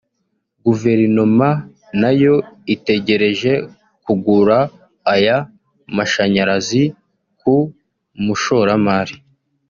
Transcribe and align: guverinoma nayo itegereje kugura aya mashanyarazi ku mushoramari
guverinoma 0.65 1.49
nayo 2.01 2.35
itegereje 2.75 3.51
kugura 4.03 4.57
aya 5.13 5.37
mashanyarazi 5.95 6.83
ku 7.39 7.55
mushoramari 8.25 9.15